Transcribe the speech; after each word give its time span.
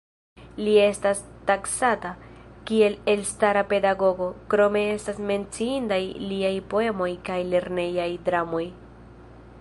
Li 0.67 0.71
estas 0.83 1.19
taksata, 1.49 2.13
kiel 2.71 2.97
elstara 3.13 3.63
pedagogo, 3.75 4.31
krome 4.55 4.83
estas 4.97 5.21
menciindaj 5.33 6.03
liaj 6.25 6.55
poemoj 6.73 7.13
kaj 7.31 7.41
lernejaj 7.55 8.13
dramoj. 8.31 8.67